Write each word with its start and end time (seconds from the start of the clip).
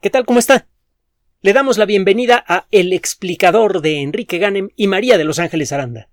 ¿Qué 0.00 0.10
tal? 0.10 0.26
¿Cómo 0.26 0.38
está? 0.38 0.68
Le 1.40 1.54
damos 1.54 1.78
la 1.78 1.86
bienvenida 1.86 2.44
a 2.46 2.66
El 2.70 2.92
explicador 2.92 3.80
de 3.80 4.02
Enrique 4.02 4.36
Ganem 4.36 4.68
y 4.76 4.88
María 4.88 5.16
de 5.16 5.24
Los 5.24 5.38
Ángeles 5.38 5.72
Aranda. 5.72 6.10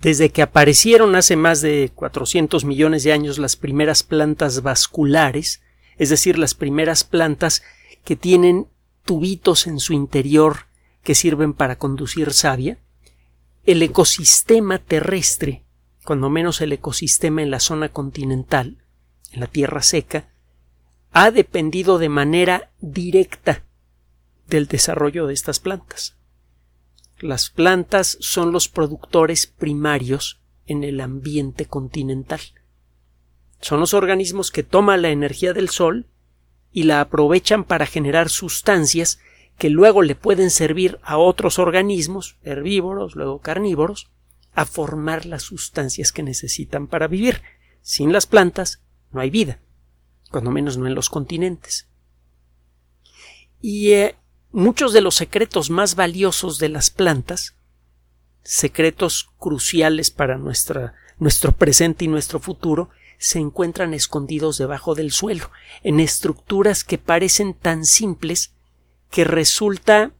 Desde 0.00 0.30
que 0.30 0.40
aparecieron 0.40 1.14
hace 1.16 1.36
más 1.36 1.60
de 1.60 1.92
400 1.94 2.64
millones 2.64 3.04
de 3.04 3.12
años 3.12 3.38
las 3.38 3.56
primeras 3.56 4.02
plantas 4.02 4.62
vasculares, 4.62 5.60
es 5.98 6.08
decir, 6.08 6.38
las 6.38 6.54
primeras 6.54 7.04
plantas 7.04 7.62
que 8.04 8.16
tienen 8.16 8.68
tubitos 9.04 9.66
en 9.66 9.78
su 9.78 9.92
interior 9.92 10.66
que 11.02 11.14
sirven 11.14 11.52
para 11.52 11.76
conducir 11.76 12.32
savia, 12.32 12.78
el 13.66 13.82
ecosistema 13.82 14.78
terrestre, 14.78 15.64
cuando 16.04 16.30
menos 16.30 16.62
el 16.62 16.72
ecosistema 16.72 17.42
en 17.42 17.50
la 17.50 17.60
zona 17.60 17.90
continental, 17.90 18.78
en 19.30 19.40
la 19.40 19.46
tierra 19.46 19.82
seca, 19.82 20.30
ha 21.12 21.30
dependido 21.30 21.98
de 21.98 22.08
manera 22.08 22.70
directa 22.80 23.64
del 24.46 24.66
desarrollo 24.66 25.26
de 25.26 25.34
estas 25.34 25.60
plantas. 25.60 26.16
Las 27.18 27.50
plantas 27.50 28.16
son 28.20 28.52
los 28.52 28.68
productores 28.68 29.46
primarios 29.46 30.40
en 30.66 30.84
el 30.84 31.00
ambiente 31.00 31.66
continental. 31.66 32.40
Son 33.60 33.80
los 33.80 33.94
organismos 33.94 34.50
que 34.50 34.62
toman 34.62 35.02
la 35.02 35.10
energía 35.10 35.52
del 35.52 35.68
sol 35.68 36.06
y 36.70 36.84
la 36.84 37.00
aprovechan 37.00 37.64
para 37.64 37.86
generar 37.86 38.28
sustancias 38.28 39.18
que 39.56 39.70
luego 39.70 40.02
le 40.02 40.14
pueden 40.14 40.50
servir 40.50 41.00
a 41.02 41.18
otros 41.18 41.58
organismos, 41.58 42.36
herbívoros, 42.42 43.16
luego 43.16 43.40
carnívoros, 43.40 44.08
a 44.54 44.64
formar 44.64 45.26
las 45.26 45.42
sustancias 45.42 46.12
que 46.12 46.22
necesitan 46.22 46.86
para 46.86 47.08
vivir. 47.08 47.42
Sin 47.82 48.12
las 48.12 48.26
plantas 48.26 48.82
no 49.10 49.20
hay 49.20 49.30
vida 49.30 49.60
cuando 50.30 50.50
menos 50.50 50.76
no 50.76 50.86
en 50.86 50.94
los 50.94 51.10
continentes. 51.10 51.88
Y 53.60 53.92
eh, 53.92 54.16
muchos 54.52 54.92
de 54.92 55.00
los 55.00 55.14
secretos 55.16 55.70
más 55.70 55.94
valiosos 55.94 56.58
de 56.58 56.68
las 56.68 56.90
plantas, 56.90 57.56
secretos 58.42 59.30
cruciales 59.38 60.10
para 60.10 60.38
nuestra, 60.38 60.94
nuestro 61.18 61.52
presente 61.52 62.04
y 62.04 62.08
nuestro 62.08 62.40
futuro, 62.40 62.90
se 63.18 63.40
encuentran 63.40 63.94
escondidos 63.94 64.58
debajo 64.58 64.94
del 64.94 65.10
suelo, 65.10 65.50
en 65.82 66.00
estructuras 66.00 66.84
que 66.84 66.98
parecen 66.98 67.52
tan 67.52 67.84
simples 67.84 68.52
que 69.10 69.24
resulta 69.24 70.12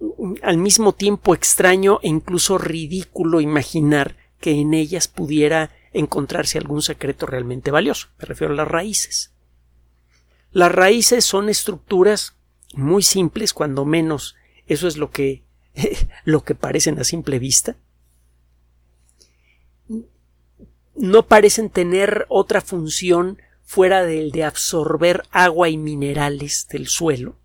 mm, 0.00 0.34
al 0.42 0.56
mismo 0.56 0.94
tiempo 0.94 1.34
extraño 1.34 2.00
e 2.02 2.08
incluso 2.08 2.56
ridículo 2.56 3.40
imaginar 3.40 4.16
que 4.40 4.52
en 4.52 4.74
ellas 4.74 5.06
pudiera 5.06 5.70
encontrarse 5.94 6.58
algún 6.58 6.82
secreto 6.82 7.24
realmente 7.24 7.70
valioso. 7.70 8.08
Me 8.18 8.26
refiero 8.26 8.52
a 8.52 8.56
las 8.56 8.68
raíces. 8.68 9.32
Las 10.52 10.70
raíces 10.70 11.24
son 11.24 11.48
estructuras 11.48 12.36
muy 12.74 13.02
simples, 13.02 13.54
cuando 13.54 13.84
menos 13.84 14.36
eso 14.66 14.86
es 14.86 14.96
lo 14.96 15.10
que, 15.10 15.42
lo 16.24 16.44
que 16.44 16.54
parecen 16.54 16.98
a 16.98 17.04
simple 17.04 17.38
vista. 17.38 17.76
No 20.96 21.26
parecen 21.26 21.70
tener 21.70 22.26
otra 22.28 22.60
función 22.60 23.38
fuera 23.64 24.04
del 24.04 24.30
de 24.30 24.44
absorber 24.44 25.24
agua 25.30 25.68
y 25.68 25.76
minerales 25.76 26.68
del 26.68 26.86
suelo. 26.86 27.36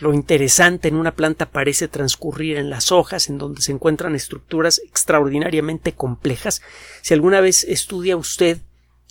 Lo 0.00 0.14
interesante 0.14 0.88
en 0.88 0.94
una 0.94 1.12
planta 1.12 1.46
parece 1.46 1.88
transcurrir 1.88 2.56
en 2.56 2.70
las 2.70 2.92
hojas, 2.92 3.28
en 3.28 3.38
donde 3.38 3.62
se 3.62 3.72
encuentran 3.72 4.14
estructuras 4.14 4.80
extraordinariamente 4.84 5.92
complejas. 5.92 6.62
Si 7.02 7.14
alguna 7.14 7.40
vez 7.40 7.64
estudia 7.64 8.16
usted, 8.16 8.58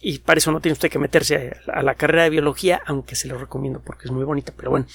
y 0.01 0.19
para 0.19 0.37
eso 0.37 0.51
no 0.51 0.61
tiene 0.61 0.73
usted 0.73 0.89
que 0.89 0.99
meterse 0.99 1.57
a, 1.67 1.81
la 1.81 1.95
carrera 1.95 2.23
de 2.23 2.29
biología, 2.29 2.81
aunque 2.85 3.15
se 3.15 3.27
lo 3.27 3.37
recomiendo 3.37 3.81
porque 3.81 4.05
es 4.05 4.11
muy 4.11 4.23
bonita, 4.23 4.53
pero 4.55 4.69
bueno, 4.69 4.85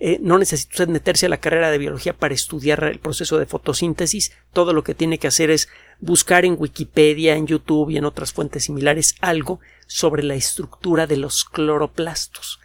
eh, 0.00 0.18
no 0.20 0.36
necesita 0.36 0.74
usted 0.74 0.88
meterse 0.88 1.26
a 1.26 1.30
la 1.30 1.40
carrera 1.40 1.70
de 1.70 1.78
biología 1.78 2.12
para 2.12 2.34
estudiar 2.34 2.84
el 2.84 2.98
proceso 2.98 3.38
de 3.38 3.46
fotosíntesis. 3.46 4.32
Todo 4.52 4.74
lo 4.74 4.84
que 4.84 4.94
tiene 4.94 5.18
que 5.18 5.28
hacer 5.28 5.50
es 5.50 5.68
buscar 5.98 6.44
en 6.44 6.56
Wikipedia, 6.58 7.36
en 7.36 7.46
YouTube 7.46 7.90
y 7.90 7.96
en 7.96 8.04
otras 8.04 8.32
fuentes 8.32 8.64
similares 8.64 9.14
algo 9.20 9.60
sobre 9.86 10.22
la 10.22 10.34
estructura 10.34 11.06
de 11.06 11.16
los 11.16 11.44
cloroplastos 11.44 12.60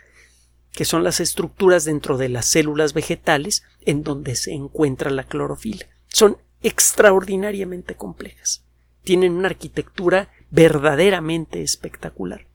que 0.73 0.85
son 0.85 1.03
las 1.03 1.19
estructuras 1.19 1.85
dentro 1.85 2.17
de 2.17 2.29
las 2.29 2.47
células 2.47 2.93
vegetales 2.93 3.63
en 3.81 4.03
donde 4.03 4.35
se 4.35 4.53
encuentra 4.53 5.11
la 5.11 5.23
clorofila. 5.23 5.85
Son 6.07 6.37
extraordinariamente 6.61 7.95
complejas. 7.95 8.63
Tienen 9.03 9.33
una 9.33 9.49
arquitectura 9.49 10.29
verdaderamente 10.49 11.61
espectacular. 11.61 12.47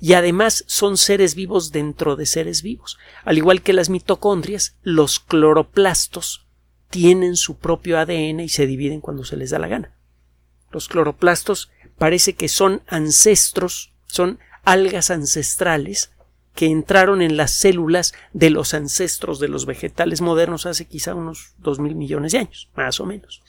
Y 0.00 0.14
además 0.14 0.64
son 0.66 0.96
seres 0.96 1.36
vivos 1.36 1.70
dentro 1.70 2.16
de 2.16 2.26
seres 2.26 2.62
vivos. 2.62 2.98
Al 3.24 3.38
igual 3.38 3.62
que 3.62 3.72
las 3.72 3.88
mitocondrias, 3.88 4.76
los 4.82 5.20
cloroplastos 5.20 6.46
tienen 6.88 7.36
su 7.36 7.56
propio 7.58 7.98
ADN 7.98 8.40
y 8.40 8.48
se 8.48 8.66
dividen 8.66 9.00
cuando 9.00 9.24
se 9.24 9.36
les 9.36 9.50
da 9.50 9.60
la 9.60 9.68
gana. 9.68 9.94
Los 10.72 10.88
cloroplastos 10.88 11.70
parece 11.98 12.34
que 12.34 12.48
son 12.48 12.82
ancestros, 12.88 13.92
son 14.06 14.40
algas 14.64 15.10
ancestrales 15.10 16.10
que 16.54 16.66
entraron 16.66 17.22
en 17.22 17.36
las 17.36 17.52
células 17.52 18.12
de 18.32 18.50
los 18.50 18.74
ancestros 18.74 19.38
de 19.38 19.48
los 19.48 19.66
vegetales 19.66 20.20
modernos 20.20 20.66
hace 20.66 20.86
quizá 20.86 21.14
unos 21.14 21.54
dos 21.58 21.78
mil 21.78 21.94
millones 21.94 22.32
de 22.32 22.38
años, 22.38 22.68
más 22.74 23.00
o 23.00 23.06
menos. 23.06 23.42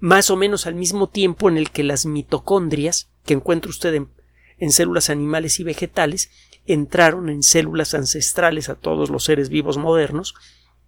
Más 0.00 0.30
o 0.30 0.36
menos 0.36 0.66
al 0.66 0.74
mismo 0.74 1.08
tiempo 1.08 1.48
en 1.48 1.56
el 1.56 1.70
que 1.70 1.82
las 1.82 2.06
mitocondrias, 2.06 3.10
que 3.24 3.34
encuentra 3.34 3.70
usted 3.70 3.94
en, 3.94 4.70
células 4.70 5.10
animales 5.10 5.58
y 5.58 5.64
vegetales, 5.64 6.30
entraron 6.66 7.28
en 7.28 7.42
células 7.42 7.94
ancestrales 7.94 8.68
a 8.68 8.76
todos 8.76 9.10
los 9.10 9.24
seres 9.24 9.48
vivos 9.48 9.76
modernos, 9.76 10.34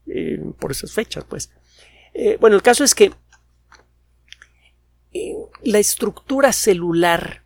eh, 0.07 0.39
por 0.61 0.71
esas 0.71 0.93
fechas, 0.93 1.25
pues. 1.25 1.51
Eh, 2.13 2.37
bueno, 2.41 2.55
el 2.55 2.63
caso 2.63 2.85
es 2.85 2.95
que 2.95 3.13
eh, 5.13 5.35
la 5.65 5.79
estructura 5.79 6.53
celular 6.53 7.43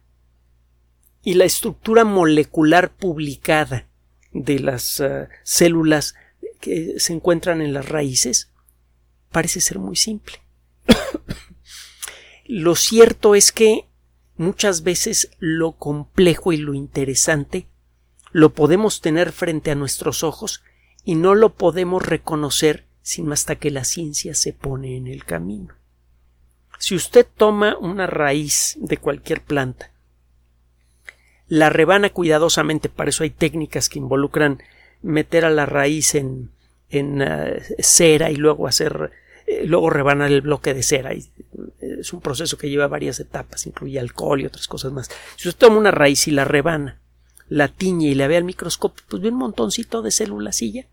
y 1.23 1.35
la 1.35 1.45
estructura 1.45 2.05
molecular 2.05 2.95
publicada 2.95 3.88
de 4.33 4.59
las 4.59 5.01
eh, 5.01 5.29
células 5.43 6.15
que 6.61 6.95
se 6.99 7.13
encuentran 7.13 7.61
en 7.61 7.73
las 7.73 7.89
raíces 7.89 8.51
parece 9.31 9.61
ser 9.61 9.79
muy 9.79 9.97
simple. 9.97 10.37
lo 12.47 12.75
cierto 12.75 13.35
es 13.35 13.53
que 13.53 13.89
muchas 14.37 14.83
veces 14.83 15.31
lo 15.39 15.73
complejo 15.73 16.53
y 16.53 16.57
lo 16.57 16.75
interesante 16.75 17.67
lo 18.31 18.53
podemos 18.53 19.01
tener 19.01 19.33
frente 19.33 19.71
a 19.71 19.75
nuestros 19.75 20.23
ojos 20.23 20.63
y 21.05 21.15
no 21.15 21.35
lo 21.35 21.55
podemos 21.55 22.05
reconocer 22.05 22.87
sino 23.03 23.33
hasta 23.33 23.57
que 23.57 23.71
la 23.71 23.85
ciencia 23.85 24.35
se 24.35 24.53
pone 24.53 24.97
en 24.97 25.07
el 25.07 25.25
camino. 25.25 25.75
Si 26.79 26.95
usted 26.95 27.27
toma 27.37 27.77
una 27.79 28.07
raíz 28.07 28.77
de 28.81 28.99
cualquier 28.99 29.43
planta 29.43 29.91
la 31.49 31.71
rebana 31.71 32.11
cuidadosamente, 32.11 32.89
para 32.89 33.11
eso 33.11 33.25
hay 33.25 33.31
técnicas 33.31 33.89
que 33.89 33.99
involucran 33.99 34.63
meter 35.03 35.45
a 35.45 35.51
la 35.51 35.67
raíz 35.67 36.15
en, 36.15 36.51
en 36.91 37.23
eh, 37.23 37.63
cera 37.79 38.31
y 38.31 38.37
luego 38.37 38.67
hacer 38.67 39.13
eh, 39.47 39.65
luego 39.65 39.91
rebanar 39.91 40.31
el 40.31 40.43
bloque 40.43 40.75
de 40.75 40.83
cera 40.83 41.13
eh, 41.13 41.23
es 42.01 42.13
un 42.13 42.21
proceso 42.21 42.59
que 42.59 42.69
lleva 42.69 42.87
varias 42.87 43.19
etapas, 43.21 43.67
incluye 43.67 43.99
alcohol 43.99 44.41
y 44.41 44.47
otras 44.47 44.69
cosas 44.69 44.93
más. 44.93 45.11
Si 45.37 45.49
usted 45.49 45.59
toma 45.59 45.79
una 45.79 45.91
raíz 45.91 46.29
y 46.29 46.33
la 46.33 46.45
rebana, 46.45 47.01
la 47.49 47.69
tiñe 47.69 48.09
y 48.09 48.15
la 48.15 48.29
ve 48.29 48.37
al 48.37 48.45
microscopio, 48.45 49.05
pues 49.09 49.23
ve 49.23 49.31
un 49.31 49.37
montoncito 49.37 50.03
de 50.03 50.11
células 50.11 50.61
y 50.63 50.73
ya. 50.73 50.87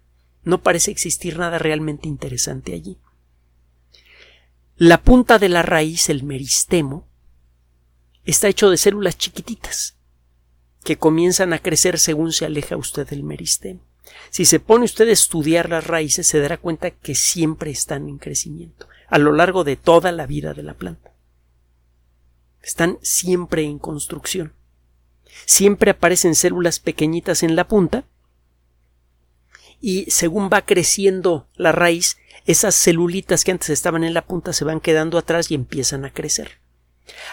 No 0.44 0.62
parece 0.62 0.92
existir 0.92 1.38
nada 1.38 1.58
realmente 1.58 2.08
interesante 2.08 2.74
allí. 2.74 2.98
La 4.78 5.02
punta 5.02 5.38
de 5.38 5.50
la 5.50 5.64
raíz, 5.64 6.10
el 6.10 6.24
meristemo, 6.24 7.08
está 8.26 8.48
hecho 8.48 8.70
de 8.70 8.78
células 8.78 9.18
chiquititas 9.18 9.96
que 10.86 10.98
comienzan 10.98 11.52
a 11.52 11.60
crecer 11.60 12.00
según 12.00 12.32
se 12.32 12.46
aleja 12.46 12.78
usted 12.78 13.10
del 13.10 13.24
meristemo. 13.24 13.82
Si 14.30 14.46
se 14.46 14.60
pone 14.60 14.86
usted 14.86 15.10
a 15.10 15.12
estudiar 15.12 15.68
las 15.68 15.88
raíces, 15.88 16.28
se 16.28 16.40
dará 16.40 16.58
cuenta 16.58 16.92
que 16.92 17.16
siempre 17.16 17.72
están 17.72 18.08
en 18.08 18.20
crecimiento, 18.20 18.88
a 19.10 19.18
lo 19.18 19.34
largo 19.34 19.64
de 19.64 19.78
toda 19.78 20.12
la 20.12 20.28
vida 20.28 20.54
de 20.54 20.62
la 20.62 20.76
planta. 20.76 21.12
Están 22.62 23.00
siempre 23.02 23.64
en 23.64 23.80
construcción. 23.80 24.54
Siempre 25.46 25.92
aparecen 25.92 26.36
células 26.36 26.80
pequeñitas 26.80 27.42
en 27.42 27.56
la 27.56 27.68
punta 27.68 28.06
y 29.82 30.10
según 30.12 30.50
va 30.54 30.66
creciendo 30.66 31.48
la 31.56 31.72
raíz, 31.72 32.18
esas 32.46 32.76
celulitas 32.76 33.44
que 33.44 33.52
antes 33.52 33.70
estaban 33.70 34.04
en 34.04 34.14
la 34.14 34.26
punta 34.26 34.54
se 34.54 34.66
van 34.66 34.80
quedando 34.80 35.18
atrás 35.18 35.50
y 35.50 35.56
empiezan 35.56 36.06
a 36.06 36.14
crecer. 36.14 36.60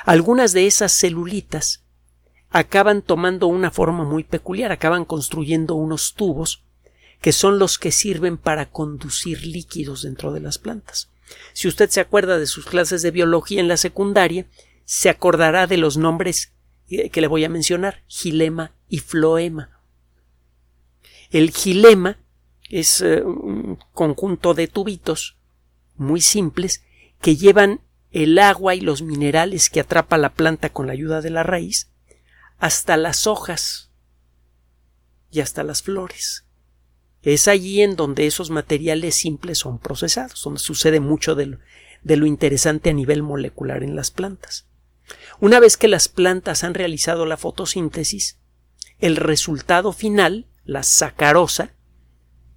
Algunas 0.05 0.53
de 0.53 0.67
esas 0.67 0.93
celulitas 0.93 1.82
acaban 2.53 3.01
tomando 3.01 3.47
una 3.47 3.71
forma 3.71 4.05
muy 4.05 4.25
peculiar, 4.25 4.73
acaban 4.73 5.05
construyendo 5.05 5.75
unos 5.75 6.15
tubos 6.15 6.63
que 7.21 7.33
son 7.33 7.59
los 7.59 7.79
que 7.79 7.93
sirven 7.93 8.37
para 8.37 8.71
conducir 8.71 9.47
líquidos 9.47 10.03
dentro 10.03 10.33
de 10.33 10.41
las 10.41 10.59
plantas. 10.59 11.09
Si 11.55 11.69
usted 11.69 11.89
se 11.89 12.01
acuerda 12.01 12.39
de 12.39 12.47
sus 12.47 12.67
clases 12.67 13.01
de 13.01 13.11
biología 13.11 13.61
en 13.61 13.69
la 13.69 13.77
secundaria, 13.77 14.47
se 14.85 15.09
acordará 15.09 15.67
de 15.67 15.79
los 15.79 15.97
nombres 15.97 16.53
que 16.89 17.21
le 17.21 17.27
voy 17.27 17.45
a 17.45 17.49
mencionar, 17.49 18.03
gilema 18.07 18.73
y 18.89 18.99
floema. 18.99 19.81
El 21.31 21.53
gilema 21.53 22.19
es 22.69 23.01
eh, 23.01 23.23
un 23.23 23.79
conjunto 23.93 24.53
de 24.53 24.69
tubitos 24.69 25.39
muy 25.97 26.21
simples 26.21 26.83
que 27.21 27.37
llevan 27.37 27.81
el 28.11 28.39
agua 28.39 28.75
y 28.75 28.81
los 28.81 29.01
minerales 29.01 29.71
que 29.71 29.81
atrapa 29.81 30.19
la 30.19 30.35
planta 30.35 30.71
con 30.71 30.87
la 30.87 30.93
ayuda 30.93 31.23
de 31.23 31.31
la 31.31 31.45
raíz 31.45 31.92
hasta 32.63 32.97
las 32.97 33.27
hojas 33.27 33.91
y 35.33 35.41
hasta 35.41 35.65
las 35.65 35.83
flores. 35.83 36.45
Es 37.21 37.49
allí 37.49 37.83
en 37.83 37.97
donde 37.97 38.29
esos 38.29 38.51
materiales 38.51 39.17
simples 39.17 39.59
son 39.59 39.81
procesados, 39.81 40.41
donde 40.45 40.61
sucede 40.61 41.01
mucho 41.01 41.35
de 41.35 41.47
lo, 41.47 41.59
de 42.05 42.17
lo 42.17 42.25
interesante 42.25 42.91
a 42.91 42.93
nivel 42.93 43.25
molecular 43.25 43.83
en 43.83 43.97
las 43.97 44.13
plantas. 44.13 44.69
Una 45.41 45.59
vez 45.59 45.77
que 45.77 45.89
las 45.89 46.07
plantas 46.07 46.63
han 46.63 46.75
realizado 46.75 47.27
la 47.27 47.37
fotosíntesis, 47.37 48.39
el 49.01 49.17
resultado 49.17 49.93
final, 49.93 50.47
la 50.65 50.85
sacarosa, 50.85 51.75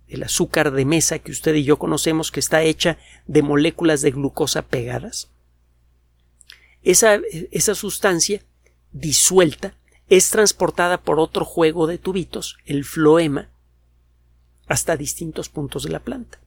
el 0.08 0.22
azúcar 0.22 0.70
de 0.70 0.86
mesa 0.86 1.18
que 1.18 1.32
usted 1.32 1.56
y 1.56 1.64
yo 1.64 1.80
conocemos 1.80 2.32
que 2.32 2.42
está 2.42 2.62
hecha 2.62 3.00
de 3.26 3.42
moléculas 3.42 4.04
de 4.04 4.12
glucosa 4.12 4.68
pegadas, 4.68 5.32
esa, 6.84 7.20
esa 7.50 7.74
sustancia 7.74 8.44
disuelta 8.92 9.76
es 10.10 10.30
transportada 10.30 11.02
por 11.02 11.20
otro 11.20 11.46
juego 11.46 11.88
de 11.88 11.98
tubitos, 11.98 12.58
el 12.66 12.86
floema, 12.86 13.50
hasta 14.68 14.98
distintos 14.98 15.50
puntos 15.50 15.84
de 15.84 15.90
la 15.90 16.00
planta. 16.00 16.40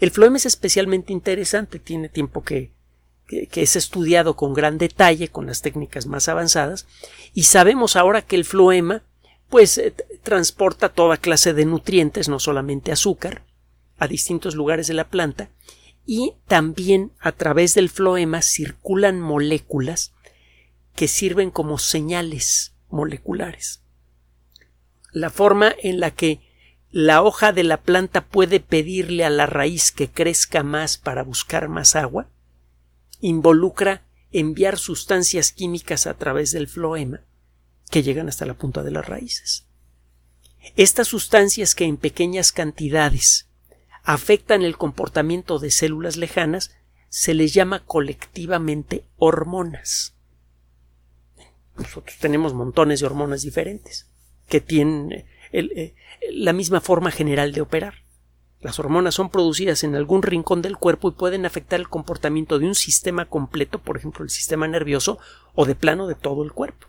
El 0.00 0.10
floema 0.10 0.36
es 0.36 0.46
especialmente 0.46 1.12
interesante, 1.12 1.78
tiene 1.78 2.08
tiempo 2.08 2.42
que, 2.42 2.72
que, 3.26 3.62
es 3.62 3.76
estudiado 3.76 4.34
con 4.34 4.54
gran 4.54 4.78
detalle, 4.78 5.28
con 5.28 5.46
las 5.46 5.62
técnicas 5.62 6.06
más 6.06 6.28
avanzadas, 6.28 6.86
y 7.32 7.44
sabemos 7.44 7.96
ahora 7.96 8.22
que 8.22 8.36
el 8.36 8.44
floema 8.44 9.02
pues 9.48 9.78
eh, 9.78 9.94
transporta 10.22 10.90
toda 10.90 11.16
clase 11.16 11.54
de 11.54 11.64
nutrientes, 11.64 12.28
no 12.28 12.38
solamente 12.38 12.92
azúcar, 12.92 13.44
a 13.98 14.06
distintos 14.06 14.54
lugares 14.54 14.86
de 14.86 14.94
la 14.94 15.08
planta, 15.08 15.50
y 16.06 16.34
también 16.46 17.12
a 17.20 17.32
través 17.32 17.74
del 17.74 17.88
floema 17.88 18.42
circulan 18.42 19.20
moléculas 19.20 20.12
que 20.94 21.08
sirven 21.08 21.50
como 21.50 21.78
señales 21.78 22.74
moleculares. 22.90 23.82
La 25.12 25.30
forma 25.30 25.74
en 25.82 26.00
la 26.00 26.10
que 26.10 26.40
la 26.90 27.22
hoja 27.22 27.52
de 27.52 27.64
la 27.64 27.82
planta 27.82 28.26
puede 28.26 28.60
pedirle 28.60 29.24
a 29.24 29.30
la 29.30 29.46
raíz 29.46 29.92
que 29.92 30.08
crezca 30.08 30.62
más 30.62 30.98
para 30.98 31.22
buscar 31.22 31.68
más 31.68 31.94
agua 31.94 32.28
involucra 33.20 34.02
enviar 34.32 34.78
sustancias 34.78 35.52
químicas 35.52 36.06
a 36.06 36.14
través 36.14 36.52
del 36.52 36.68
floema 36.68 37.20
que 37.90 38.02
llegan 38.02 38.28
hasta 38.28 38.46
la 38.46 38.54
punta 38.54 38.82
de 38.82 38.90
las 38.90 39.06
raíces. 39.06 39.66
Estas 40.76 41.08
sustancias 41.08 41.74
que 41.74 41.84
en 41.84 41.96
pequeñas 41.96 42.52
cantidades 42.52 43.48
afectan 44.02 44.62
el 44.62 44.76
comportamiento 44.76 45.58
de 45.58 45.70
células 45.70 46.16
lejanas 46.16 46.72
se 47.08 47.34
les 47.34 47.52
llama 47.52 47.84
colectivamente 47.84 49.04
hormonas. 49.16 50.16
Nosotros 51.80 52.18
tenemos 52.18 52.54
montones 52.54 53.00
de 53.00 53.06
hormonas 53.06 53.42
diferentes 53.42 54.08
que 54.48 54.60
tienen 54.60 55.24
eh, 55.52 55.94
la 56.30 56.52
misma 56.52 56.80
forma 56.80 57.10
general 57.10 57.52
de 57.52 57.60
operar. 57.60 57.94
Las 58.60 58.78
hormonas 58.78 59.14
son 59.14 59.30
producidas 59.30 59.84
en 59.84 59.94
algún 59.94 60.22
rincón 60.22 60.60
del 60.60 60.76
cuerpo 60.76 61.08
y 61.08 61.12
pueden 61.12 61.46
afectar 61.46 61.80
el 61.80 61.88
comportamiento 61.88 62.58
de 62.58 62.66
un 62.66 62.74
sistema 62.74 63.24
completo, 63.24 63.80
por 63.80 63.96
ejemplo 63.96 64.22
el 64.22 64.30
sistema 64.30 64.68
nervioso, 64.68 65.18
o 65.54 65.64
de 65.64 65.74
plano 65.74 66.06
de 66.06 66.14
todo 66.14 66.44
el 66.44 66.52
cuerpo. 66.52 66.86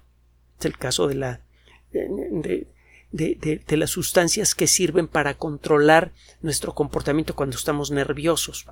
Es 0.59 0.65
el 0.65 0.77
caso 0.77 1.07
de 1.07 1.15
la 1.15 1.41
las 3.77 3.89
sustancias 3.89 4.55
que 4.55 4.67
sirven 4.67 5.07
para 5.07 5.37
controlar 5.37 6.13
nuestro 6.41 6.73
comportamiento 6.73 7.35
cuando 7.35 7.57
estamos 7.57 7.91
nerviosos. 7.91 8.67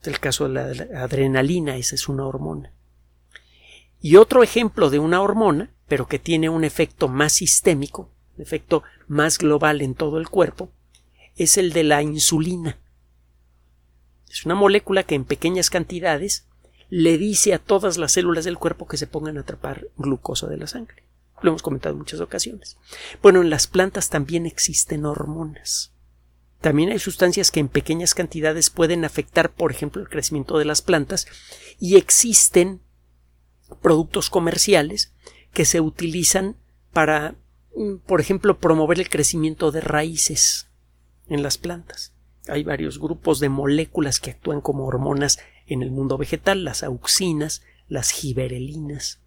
Es 0.00 0.08
el 0.08 0.18
caso 0.18 0.48
de 0.48 0.54
la, 0.54 1.02
adrenalina, 1.02 1.76
esa 1.76 1.94
es 1.94 2.08
una 2.08 2.26
hormona. 2.26 2.72
Y 4.02 4.16
otro 4.16 4.42
ejemplo 4.42 4.90
de 4.90 4.98
una 4.98 5.22
hormona, 5.22 5.70
pero 5.86 6.08
que 6.08 6.18
tiene 6.18 6.48
un 6.48 6.64
efecto 6.64 7.06
más 7.06 7.34
sistémico, 7.34 8.10
un 8.36 8.42
efecto 8.42 8.82
más 9.06 9.38
global 9.38 9.80
en 9.80 9.94
todo 9.94 10.18
el 10.18 10.28
cuerpo, 10.28 10.72
es 11.36 11.56
el 11.56 11.72
de 11.72 11.84
la 11.84 12.02
insulina. 12.02 12.78
Es 14.28 14.44
una 14.44 14.56
molécula 14.56 15.04
que 15.04 15.14
en 15.14 15.24
pequeñas 15.24 15.70
cantidades 15.70 16.48
le 16.88 17.16
dice 17.16 17.54
a 17.54 17.58
todas 17.58 17.96
las 17.96 18.12
células 18.12 18.44
del 18.44 18.58
cuerpo 18.58 18.88
que 18.88 18.96
se 18.96 19.06
pongan 19.06 19.38
a 19.38 19.42
atrapar 19.42 19.86
glucosa 19.96 20.48
de 20.48 20.56
la 20.56 20.66
sangre. 20.66 21.04
Lo 21.40 21.50
hemos 21.50 21.62
comentado 21.62 21.92
en 21.92 22.00
muchas 22.00 22.20
ocasiones. 22.20 22.76
Bueno, 23.22 23.40
en 23.40 23.50
las 23.50 23.68
plantas 23.68 24.10
también 24.10 24.46
existen 24.46 25.06
hormonas. 25.06 25.92
También 26.60 26.90
hay 26.90 26.98
sustancias 26.98 27.50
que 27.50 27.60
en 27.60 27.68
pequeñas 27.68 28.14
cantidades 28.14 28.68
pueden 28.70 29.04
afectar, 29.04 29.52
por 29.52 29.70
ejemplo, 29.70 30.02
el 30.02 30.08
crecimiento 30.08 30.58
de 30.58 30.64
las 30.64 30.82
plantas 30.82 31.26
y 31.78 31.96
existen 31.96 32.80
productos 33.80 34.30
comerciales 34.30 35.12
que 35.52 35.64
se 35.64 35.80
utilizan 35.80 36.56
para, 36.92 37.34
mm, 37.76 37.96
por 38.06 38.20
ejemplo, 38.20 38.58
promover 38.58 39.00
el 39.00 39.08
crecimiento 39.08 39.70
de 39.70 39.80
raíces 39.80 40.68
en 41.28 41.42
las 41.42 41.58
plantas. 41.58 42.12
Hay 42.48 42.64
varios 42.64 42.98
grupos 42.98 43.40
de 43.40 43.48
moléculas 43.48 44.18
que 44.20 44.30
actúan 44.30 44.60
como 44.60 44.86
hormonas 44.86 45.38
en 45.66 45.82
el 45.82 45.90
mundo 45.90 46.18
vegetal, 46.18 46.64
las 46.64 46.82
auxinas, 46.82 47.62
las 47.88 48.10
giberelinas. 48.10 49.20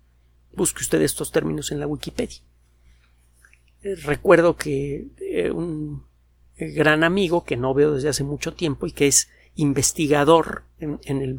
Busque 0.53 0.81
usted 0.81 1.01
estos 1.01 1.31
términos 1.31 1.71
en 1.71 1.79
la 1.79 1.87
Wikipedia. 1.87 2.39
Eh, 3.83 3.95
recuerdo 3.95 4.57
que 4.57 5.07
eh, 5.19 5.51
un 5.51 6.03
gran 6.57 7.03
amigo 7.03 7.43
que 7.43 7.57
no 7.57 7.73
veo 7.73 7.93
desde 7.93 8.09
hace 8.09 8.23
mucho 8.23 8.53
tiempo 8.53 8.87
y 8.87 8.91
que 8.91 9.07
es 9.07 9.29
investigador 9.55 10.63
en, 10.79 10.99
el 11.05 11.37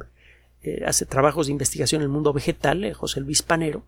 eh, 0.67 0.85
hace 0.87 1.07
trabajos 1.07 1.47
de 1.47 1.53
investigación 1.53 2.03
en 2.03 2.05
el 2.05 2.13
mundo 2.13 2.33
vegetal, 2.33 2.93
José 2.95 3.21
Luis 3.21 3.43
Panero, 3.43 3.87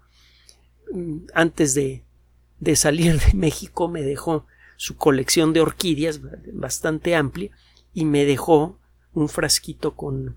mm, 0.93 1.19
antes 1.35 1.75
de, 1.75 2.05
de 2.61 2.77
salir 2.77 3.21
de 3.21 3.33
México 3.35 3.89
me 3.89 4.03
dejó 4.03 4.47
su 4.77 4.97
colección 4.97 5.53
de 5.53 5.61
orquídeas 5.61 6.21
bastante 6.53 7.17
amplia 7.17 7.51
y 7.93 8.05
me 8.05 8.25
dejó 8.25 8.79
un 9.13 9.29
frasquito 9.29 9.97
con 9.97 10.37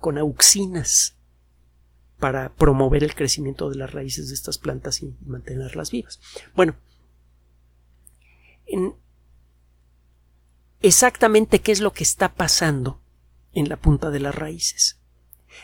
con 0.00 0.18
auxinas 0.18 1.16
para 2.18 2.52
promover 2.54 3.04
el 3.04 3.14
crecimiento 3.14 3.70
de 3.70 3.76
las 3.76 3.92
raíces 3.92 4.28
de 4.28 4.34
estas 4.34 4.58
plantas 4.58 5.02
y 5.02 5.14
mantenerlas 5.24 5.90
vivas. 5.90 6.20
Bueno, 6.54 6.74
exactamente 10.80 11.60
qué 11.60 11.72
es 11.72 11.80
lo 11.80 11.92
que 11.92 12.02
está 12.02 12.34
pasando 12.34 13.00
en 13.52 13.68
la 13.68 13.76
punta 13.76 14.10
de 14.10 14.20
las 14.20 14.34
raíces. 14.34 14.99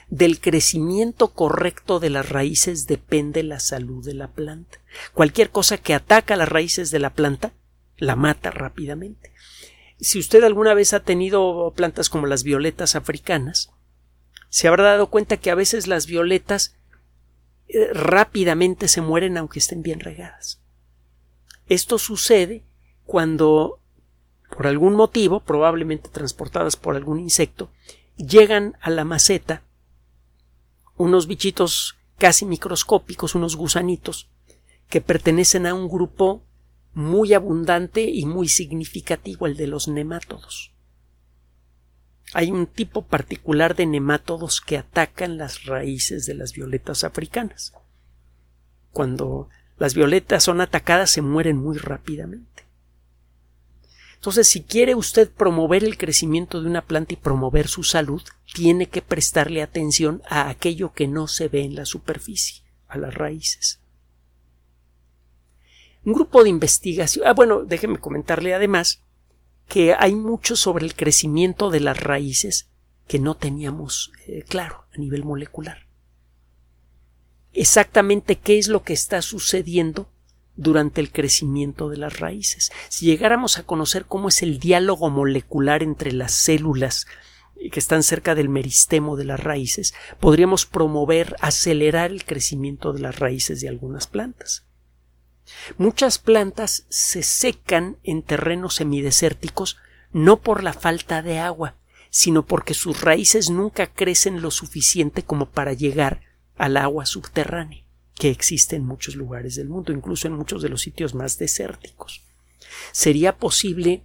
Del 0.08 0.40
crecimiento 0.40 1.28
correcto 1.28 2.00
de 2.00 2.10
las 2.10 2.28
raíces 2.28 2.86
depende 2.86 3.42
la 3.42 3.60
salud 3.60 4.04
de 4.04 4.14
la 4.14 4.28
planta. 4.28 4.78
Cualquier 5.14 5.50
cosa 5.50 5.78
que 5.78 5.94
ataca 5.94 6.36
las 6.36 6.48
raíces 6.48 6.90
de 6.90 6.98
la 6.98 7.10
planta 7.10 7.52
la 7.96 8.16
mata 8.16 8.50
rápidamente. 8.50 9.32
Si 9.98 10.18
usted 10.18 10.44
alguna 10.44 10.74
vez 10.74 10.92
ha 10.92 11.00
tenido 11.00 11.72
plantas 11.74 12.10
como 12.10 12.26
las 12.26 12.42
violetas 12.42 12.94
africanas, 12.94 13.72
se 14.48 14.68
habrá 14.68 14.84
dado 14.84 15.08
cuenta 15.08 15.38
que 15.38 15.50
a 15.50 15.54
veces 15.54 15.86
las 15.86 16.06
violetas 16.06 16.76
eh, 17.68 17.88
rápidamente 17.92 18.88
se 18.88 19.00
mueren 19.00 19.36
aunque 19.36 19.58
estén 19.58 19.82
bien 19.82 20.00
regadas. 20.00 20.60
Esto 21.68 21.98
sucede 21.98 22.62
cuando 23.04 23.80
por 24.56 24.66
algún 24.66 24.94
motivo, 24.94 25.40
probablemente 25.40 26.08
transportadas 26.08 26.76
por 26.76 26.96
algún 26.96 27.18
insecto, 27.20 27.70
llegan 28.16 28.76
a 28.80 28.90
la 28.90 29.04
maceta 29.04 29.62
unos 30.96 31.26
bichitos 31.26 31.96
casi 32.18 32.46
microscópicos, 32.46 33.34
unos 33.34 33.56
gusanitos, 33.56 34.28
que 34.88 35.00
pertenecen 35.00 35.66
a 35.66 35.74
un 35.74 35.88
grupo 35.88 36.42
muy 36.94 37.34
abundante 37.34 38.02
y 38.02 38.24
muy 38.24 38.48
significativo, 38.48 39.46
el 39.46 39.56
de 39.56 39.66
los 39.66 39.88
nemátodos. 39.88 40.72
Hay 42.32 42.50
un 42.50 42.66
tipo 42.66 43.02
particular 43.02 43.76
de 43.76 43.86
nemátodos 43.86 44.60
que 44.60 44.78
atacan 44.78 45.38
las 45.38 45.64
raíces 45.64 46.26
de 46.26 46.34
las 46.34 46.52
violetas 46.52 47.04
africanas. 47.04 47.72
Cuando 48.92 49.48
las 49.78 49.94
violetas 49.94 50.42
son 50.42 50.60
atacadas 50.60 51.10
se 51.10 51.22
mueren 51.22 51.58
muy 51.58 51.76
rápidamente. 51.76 52.65
Entonces, 54.16 54.48
si 54.48 54.62
quiere 54.62 54.94
usted 54.94 55.30
promover 55.30 55.84
el 55.84 55.96
crecimiento 55.96 56.60
de 56.60 56.68
una 56.68 56.82
planta 56.82 57.14
y 57.14 57.16
promover 57.16 57.68
su 57.68 57.84
salud, 57.84 58.22
tiene 58.52 58.88
que 58.88 59.02
prestarle 59.02 59.62
atención 59.62 60.22
a 60.28 60.48
aquello 60.48 60.92
que 60.92 61.06
no 61.06 61.28
se 61.28 61.48
ve 61.48 61.62
en 61.62 61.76
la 61.76 61.86
superficie, 61.86 62.64
a 62.88 62.98
las 62.98 63.14
raíces. 63.14 63.80
Un 66.04 66.14
grupo 66.14 66.42
de 66.42 66.50
investigación. 66.50 67.26
Ah, 67.26 67.34
bueno, 67.34 67.64
déjeme 67.64 67.98
comentarle 67.98 68.54
además 68.54 69.02
que 69.68 69.94
hay 69.98 70.14
mucho 70.14 70.56
sobre 70.56 70.84
el 70.84 70.94
crecimiento 70.94 71.70
de 71.70 71.80
las 71.80 72.00
raíces 72.00 72.68
que 73.08 73.18
no 73.18 73.36
teníamos 73.36 74.12
eh, 74.26 74.44
claro 74.48 74.86
a 74.94 74.98
nivel 74.98 75.24
molecular. 75.24 75.86
Exactamente 77.52 78.36
qué 78.36 78.58
es 78.58 78.68
lo 78.68 78.82
que 78.82 78.92
está 78.92 79.22
sucediendo 79.22 80.08
durante 80.56 81.00
el 81.00 81.12
crecimiento 81.12 81.88
de 81.88 81.98
las 81.98 82.18
raíces. 82.18 82.70
Si 82.88 83.06
llegáramos 83.06 83.58
a 83.58 83.64
conocer 83.64 84.06
cómo 84.06 84.28
es 84.28 84.42
el 84.42 84.58
diálogo 84.58 85.10
molecular 85.10 85.82
entre 85.82 86.12
las 86.12 86.32
células 86.32 87.06
que 87.70 87.80
están 87.80 88.02
cerca 88.02 88.34
del 88.34 88.48
meristemo 88.48 89.16
de 89.16 89.24
las 89.24 89.40
raíces, 89.40 89.94
podríamos 90.20 90.66
promover, 90.66 91.36
acelerar 91.40 92.10
el 92.10 92.24
crecimiento 92.24 92.92
de 92.92 93.00
las 93.00 93.18
raíces 93.18 93.60
de 93.60 93.68
algunas 93.68 94.06
plantas. 94.06 94.66
Muchas 95.78 96.18
plantas 96.18 96.86
se 96.88 97.22
secan 97.22 97.98
en 98.02 98.22
terrenos 98.22 98.74
semidesérticos 98.74 99.78
no 100.12 100.38
por 100.38 100.62
la 100.62 100.72
falta 100.72 101.22
de 101.22 101.38
agua, 101.38 101.76
sino 102.10 102.46
porque 102.46 102.74
sus 102.74 103.02
raíces 103.02 103.50
nunca 103.50 103.86
crecen 103.86 104.40
lo 104.40 104.50
suficiente 104.50 105.22
como 105.22 105.50
para 105.50 105.72
llegar 105.72 106.22
al 106.56 106.76
agua 106.76 107.06
subterránea, 107.06 107.84
que 108.18 108.30
existe 108.30 108.76
en 108.76 108.84
muchos 108.84 109.14
lugares 109.14 109.56
del 109.56 109.68
mundo, 109.68 109.92
incluso 109.92 110.26
en 110.26 110.34
muchos 110.34 110.62
de 110.62 110.68
los 110.68 110.80
sitios 110.80 111.14
más 111.14 111.38
desérticos. 111.38 112.22
Sería 112.92 113.36
posible 113.36 114.04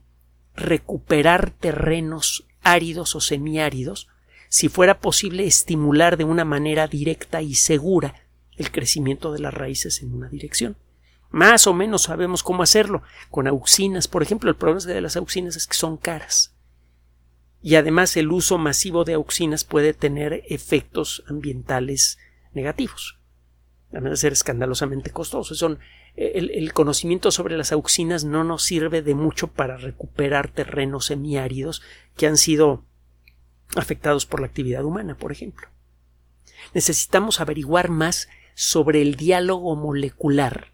recuperar 0.56 1.52
terrenos 1.52 2.46
áridos 2.62 3.16
o 3.16 3.22
semiáridos 3.22 4.10
si 4.50 4.68
fuera 4.68 5.00
posible 5.00 5.46
estimular 5.46 6.18
de 6.18 6.26
una 6.26 6.44
manera 6.44 6.88
directa 6.88 7.42
y 7.42 7.56
segura 7.56 8.16
el 8.58 8.70
crecimiento 8.72 9.32
de 9.32 9.40
las 9.40 9.54
raíces 9.54 10.02
en 10.02 10.14
una 10.14 10.28
dirección. 10.28 10.76
Más 11.30 11.66
o 11.66 11.74
menos 11.74 12.04
sabemos 12.04 12.44
cómo 12.44 12.62
hacerlo. 12.62 13.04
Con 13.30 13.48
auxinas, 13.48 14.10
por 14.10 14.22
ejemplo, 14.22 14.50
el 14.50 14.58
problema 14.58 14.84
de 14.84 15.00
las 15.00 15.16
auxinas 15.16 15.56
es 15.56 15.68
que 15.68 15.76
son 15.76 15.96
caras. 15.96 16.54
Y 17.64 17.76
además 17.76 18.18
el 18.18 18.30
uso 18.32 18.58
masivo 18.58 19.06
de 19.06 19.14
auxinas 19.14 19.64
puede 19.64 19.94
tener 19.94 20.44
efectos 20.50 21.24
ambientales 21.28 22.18
negativos. 22.54 23.21
Además 23.92 24.12
de 24.12 24.18
ser 24.18 24.34
escandalosamente 24.34 25.12
costosos. 25.12 25.58
Son, 25.58 25.80
el, 26.16 26.50
el, 26.52 26.74
conocimiento 26.74 27.32
sobre 27.32 27.58
las 27.58 27.72
auxinas 27.72 28.24
no 28.24 28.44
nos 28.44 28.64
sirve 28.64 29.02
de 29.02 29.16
mucho 29.16 29.48
para 29.48 29.78
recuperar 29.78 30.50
terrenos 30.50 31.08
semiáridos 31.08 31.82
que 32.16 32.28
han 32.28 32.38
sido 32.38 32.86
afectados 33.76 34.26
por 34.26 34.40
la 34.40 34.48
actividad 34.48 34.84
humana, 34.84 35.18
por 35.18 35.32
ejemplo. 35.32 35.68
Necesitamos 36.74 37.40
averiguar 37.40 37.90
más 37.90 38.30
sobre 38.54 39.02
el 39.02 39.16
diálogo 39.16 39.76
molecular 39.76 40.72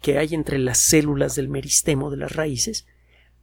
que 0.00 0.18
hay 0.18 0.34
entre 0.34 0.58
las 0.58 0.78
células 0.78 1.34
del 1.34 1.48
meristemo 1.48 2.10
de 2.10 2.18
las 2.18 2.32
raíces 2.32 2.86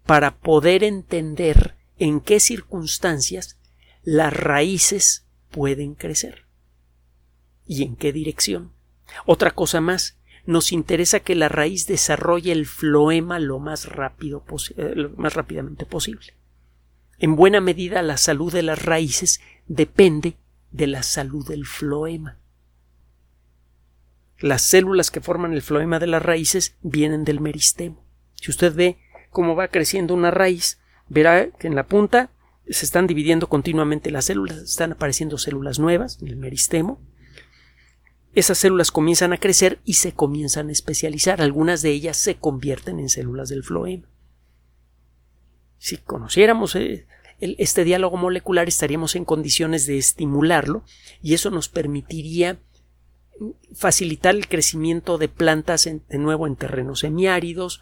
para 0.05 0.37
poder 0.37 0.83
entender 0.83 1.75
en 1.97 2.19
qué 2.19 2.39
circunstancias 2.39 3.57
las 4.03 4.33
raíces 4.33 5.25
pueden 5.51 5.95
crecer 5.95 6.45
y 7.65 7.83
en 7.83 7.95
qué 7.95 8.11
dirección. 8.11 8.71
Otra 9.25 9.51
cosa 9.51 9.81
más, 9.81 10.17
nos 10.45 10.71
interesa 10.71 11.21
que 11.21 11.35
la 11.35 11.49
raíz 11.49 11.87
desarrolle 11.87 12.51
el 12.51 12.65
floema 12.65 13.39
lo 13.39 13.59
más 13.59 13.85
rápido 13.85 14.43
eh, 14.77 15.09
más 15.15 15.33
rápidamente 15.35 15.85
posible. 15.85 16.33
En 17.19 17.35
buena 17.35 17.61
medida 17.61 18.01
la 18.01 18.17
salud 18.17 18.51
de 18.51 18.63
las 18.63 18.83
raíces 18.83 19.39
depende 19.67 20.35
de 20.71 20.87
la 20.87 21.03
salud 21.03 21.47
del 21.47 21.65
floema. 21.65 22.37
Las 24.39 24.61
células 24.63 25.11
que 25.11 25.21
forman 25.21 25.53
el 25.53 25.61
floema 25.61 25.99
de 25.99 26.07
las 26.07 26.21
raíces 26.21 26.75
vienen 26.81 27.23
del 27.23 27.39
meristemo. 27.39 28.03
Si 28.33 28.51
usted 28.51 28.75
ve 28.75 28.97
cómo 29.29 29.55
va 29.55 29.69
creciendo 29.69 30.13
una 30.13 30.31
raíz, 30.31 30.81
verá 31.07 31.49
que 31.51 31.67
en 31.67 31.75
la 31.75 31.87
punta 31.87 32.29
se 32.67 32.85
están 32.85 33.07
dividiendo 33.07 33.47
continuamente 33.47 34.11
las 34.11 34.25
células, 34.25 34.57
están 34.57 34.91
apareciendo 34.93 35.37
células 35.37 35.79
nuevas 35.79 36.19
el 36.21 36.35
meristemo. 36.35 36.99
Esas 38.35 38.57
células 38.57 38.91
comienzan 38.91 39.33
a 39.33 39.39
crecer 39.39 39.79
y 39.85 39.93
se 39.93 40.13
comienzan 40.13 40.69
a 40.69 40.71
especializar. 40.71 41.41
Algunas 41.41 41.81
de 41.81 41.91
ellas 41.91 42.17
se 42.17 42.35
convierten 42.35 42.99
en 42.99 43.09
células 43.09 43.49
del 43.49 43.63
floema. 43.63 44.07
Si 45.77 45.97
conociéramos 45.97 46.75
eh, 46.75 47.05
este 47.39 47.83
diálogo 47.83 48.17
molecular 48.17 48.67
estaríamos 48.67 49.15
en 49.15 49.25
condiciones 49.25 49.85
de 49.85 49.97
estimularlo 49.97 50.83
y 51.21 51.33
eso 51.33 51.51
nos 51.51 51.69
permitiría 51.69 52.59
facilitar 53.73 54.35
el 54.35 54.47
crecimiento 54.47 55.17
de 55.17 55.27
plantas 55.27 55.83
de 55.83 56.17
nuevo 56.17 56.47
en 56.47 56.55
terrenos 56.55 56.99
semiáridos, 56.99 57.81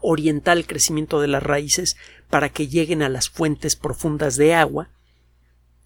orientar 0.00 0.56
el 0.56 0.66
crecimiento 0.66 1.20
de 1.20 1.28
las 1.28 1.42
raíces 1.42 1.96
para 2.30 2.48
que 2.48 2.68
lleguen 2.68 3.02
a 3.02 3.08
las 3.08 3.28
fuentes 3.28 3.76
profundas 3.76 4.36
de 4.36 4.54
agua. 4.54 4.90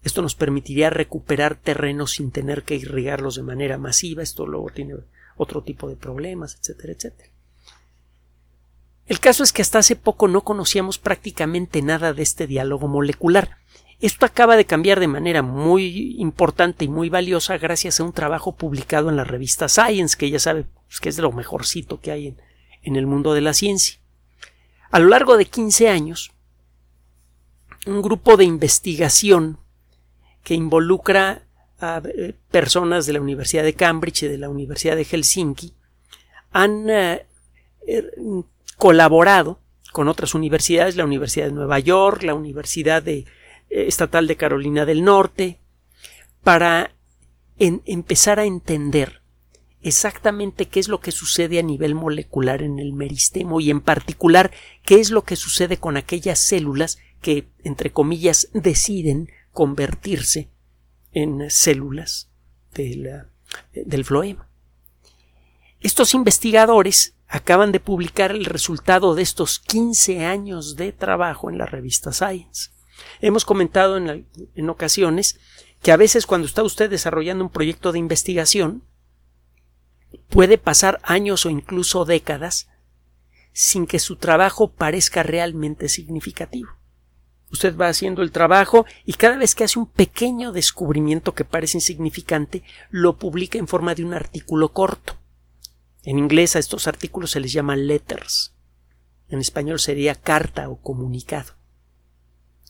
Esto 0.03 0.21
nos 0.21 0.35
permitiría 0.35 0.89
recuperar 0.89 1.55
terrenos 1.55 2.11
sin 2.11 2.31
tener 2.31 2.63
que 2.63 2.75
irrigarlos 2.75 3.35
de 3.35 3.43
manera 3.43 3.77
masiva. 3.77 4.23
Esto 4.23 4.47
luego 4.47 4.69
tiene 4.69 4.95
otro 5.35 5.61
tipo 5.61 5.89
de 5.89 5.95
problemas, 5.95 6.57
etcétera, 6.59 6.93
etcétera. 6.93 7.29
El 9.07 9.19
caso 9.19 9.43
es 9.43 9.51
que 9.51 9.61
hasta 9.61 9.79
hace 9.79 9.95
poco 9.95 10.27
no 10.27 10.41
conocíamos 10.41 10.99
prácticamente 10.99 11.81
nada 11.81 12.13
de 12.13 12.21
este 12.21 12.45
diálogo 12.45 12.87
molecular. 12.87 13.57
Esto 13.99 14.25
acaba 14.25 14.55
de 14.55 14.65
cambiar 14.65 14.99
de 14.99 15.07
manera 15.07 15.41
muy 15.41 16.15
importante 16.19 16.85
y 16.85 16.87
muy 16.87 17.09
valiosa 17.09 17.57
gracias 17.57 17.99
a 17.99 18.03
un 18.03 18.13
trabajo 18.13 18.55
publicado 18.55 19.09
en 19.09 19.17
la 19.17 19.25
revista 19.25 19.67
Science, 19.67 20.15
que 20.15 20.29
ya 20.29 20.39
sabe 20.39 20.65
pues, 20.85 20.99
que 21.01 21.09
es 21.09 21.15
de 21.15 21.23
lo 21.23 21.31
mejorcito 21.31 21.99
que 21.99 22.11
hay 22.11 22.27
en, 22.27 22.37
en 22.83 22.95
el 22.95 23.07
mundo 23.07 23.33
de 23.33 23.41
la 23.41 23.53
ciencia. 23.53 23.99
A 24.91 24.99
lo 24.99 25.09
largo 25.09 25.37
de 25.37 25.45
15 25.45 25.89
años, 25.89 26.31
un 27.85 28.01
grupo 28.01 28.37
de 28.37 28.45
investigación 28.45 29.57
que 30.43 30.53
involucra 30.53 31.43
a 31.79 32.01
eh, 32.05 32.35
personas 32.51 33.05
de 33.05 33.13
la 33.13 33.21
Universidad 33.21 33.63
de 33.63 33.73
Cambridge 33.73 34.23
y 34.23 34.27
de 34.27 34.37
la 34.37 34.49
Universidad 34.49 34.95
de 34.95 35.05
Helsinki 35.05 35.73
han 36.51 36.89
eh, 36.89 37.25
er, 37.87 38.11
colaborado 38.77 39.59
con 39.91 40.07
otras 40.07 40.35
universidades, 40.35 40.95
la 40.95 41.05
Universidad 41.05 41.45
de 41.47 41.51
Nueva 41.51 41.79
York, 41.79 42.23
la 42.23 42.33
Universidad 42.33 43.07
eh, 43.07 43.25
estatal 43.69 44.27
de 44.27 44.35
Carolina 44.35 44.85
del 44.85 45.03
Norte, 45.03 45.59
para 46.43 46.95
empezar 47.59 48.39
a 48.39 48.45
entender 48.45 49.21
exactamente 49.81 50.67
qué 50.67 50.79
es 50.79 50.87
lo 50.87 51.01
que 51.01 51.11
sucede 51.11 51.59
a 51.59 51.63
nivel 51.63 51.95
molecular 51.95 52.61
en 52.61 52.79
el 52.79 52.93
meristemo 52.93 53.59
y 53.59 53.69
en 53.69 53.81
particular 53.81 54.51
qué 54.83 54.99
es 54.99 55.11
lo 55.11 55.23
que 55.23 55.35
sucede 55.35 55.77
con 55.77 55.97
aquellas 55.97 56.39
células 56.39 56.99
que, 57.21 57.49
entre 57.63 57.91
comillas, 57.91 58.49
deciden 58.53 59.29
convertirse 59.51 60.49
en 61.11 61.49
células 61.49 62.29
del, 62.73 63.27
del 63.73 64.05
floema. 64.05 64.49
Estos 65.79 66.13
investigadores 66.13 67.15
acaban 67.29 67.71
de 67.71 67.79
publicar 67.79 68.31
el 68.31 68.45
resultado 68.45 69.15
de 69.15 69.21
estos 69.21 69.59
15 69.59 70.25
años 70.25 70.75
de 70.75 70.91
trabajo 70.91 71.49
en 71.49 71.57
la 71.57 71.67
revista 71.67 72.11
Science. 72.11 72.71
Hemos 73.21 73.45
comentado 73.45 73.97
en, 73.97 74.69
ocasiones 74.69 75.39
que 75.81 75.91
a 75.91 75.97
veces 75.97 76.25
cuando 76.25 76.47
está 76.47 76.63
usted 76.63 76.89
desarrollando 76.89 77.43
un 77.43 77.51
proyecto 77.51 77.91
de 77.91 77.99
investigación 77.99 78.83
puede 80.27 80.57
pasar 80.57 80.99
años 81.03 81.45
o 81.45 81.49
incluso 81.49 82.03
décadas 82.03 82.67
sin 83.53 83.85
que 83.85 83.99
su 83.99 84.15
trabajo 84.15 84.71
parezca 84.71 85.23
realmente 85.23 85.87
significativo. 85.87 86.69
Usted 87.51 87.75
va 87.75 87.87
haciendo 87.87 88.21
el 88.21 88.31
trabajo 88.31 88.85
y 89.05 89.13
cada 89.13 89.37
vez 89.37 89.55
que 89.55 89.63
hace 89.63 89.79
un 89.79 89.87
pequeño 89.87 90.51
descubrimiento 90.51 91.33
que 91.33 91.45
parece 91.45 91.77
insignificante, 91.77 92.63
lo 92.89 93.17
publica 93.17 93.57
en 93.57 93.67
forma 93.67 93.95
de 93.95 94.03
un 94.03 94.13
artículo 94.13 94.71
corto. 94.71 95.17
En 96.03 96.19
inglés 96.19 96.55
a 96.55 96.59
estos 96.59 96.87
artículos 96.87 97.31
se 97.31 97.39
les 97.39 97.51
llama 97.51 97.75
letters. 97.75 98.53
En 99.29 99.39
español 99.39 99.79
sería 99.79 100.15
carta 100.15 100.69
o 100.69 100.81
comunicado. 100.81 101.53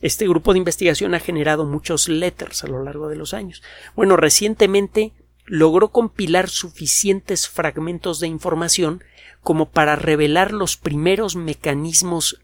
Este 0.01 0.27
grupo 0.27 0.53
de 0.53 0.59
investigación 0.59 1.13
ha 1.13 1.19
generado 1.19 1.65
muchos 1.65 2.07
letters 2.07 2.63
a 2.63 2.67
lo 2.67 2.83
largo 2.83 3.09
de 3.09 3.17
los 3.17 3.33
años. 3.33 3.61
Bueno, 3.95 4.15
recientemente 4.15 5.13
logró 5.45 5.89
compilar 5.91 6.49
suficientes 6.49 7.49
fragmentos 7.49 8.19
de 8.19 8.27
información 8.27 9.03
como 9.41 9.71
para 9.71 9.95
revelar 9.95 10.53
los 10.53 10.77
primeros 10.77 11.35
mecanismos 11.35 12.41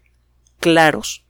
claros 0.60 1.25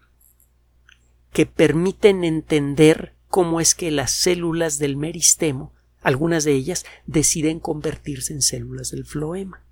que 1.36 1.44
permiten 1.44 2.24
entender 2.24 3.12
cómo 3.28 3.60
es 3.60 3.74
que 3.74 3.90
las 3.90 4.10
células 4.10 4.78
del 4.78 4.96
meristemo, 4.96 5.74
algunas 6.00 6.44
de 6.44 6.52
ellas, 6.52 6.86
deciden 7.04 7.60
convertirse 7.60 8.32
en 8.32 8.40
células 8.40 8.90
del 8.90 9.04
floema. 9.04 9.62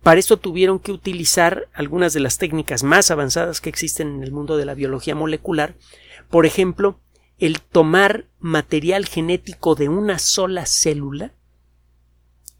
Para 0.00 0.20
esto 0.20 0.36
tuvieron 0.36 0.78
que 0.78 0.92
utilizar 0.92 1.66
algunas 1.72 2.12
de 2.12 2.20
las 2.20 2.38
técnicas 2.38 2.84
más 2.84 3.10
avanzadas 3.10 3.60
que 3.60 3.68
existen 3.68 4.14
en 4.14 4.22
el 4.22 4.30
mundo 4.30 4.56
de 4.56 4.64
la 4.64 4.74
biología 4.74 5.16
molecular, 5.16 5.74
por 6.30 6.46
ejemplo, 6.46 7.00
el 7.40 7.60
tomar 7.60 8.28
material 8.38 9.06
genético 9.06 9.74
de 9.74 9.88
una 9.88 10.20
sola 10.20 10.66
célula 10.66 11.34